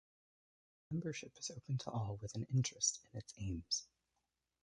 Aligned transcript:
Membership 0.89 1.37
is 1.37 1.51
open 1.51 1.77
to 1.77 1.91
all 1.91 2.17
with 2.23 2.33
an 2.33 2.47
interest 2.49 3.01
in 3.13 3.19
its 3.19 3.35
aims. 3.37 3.85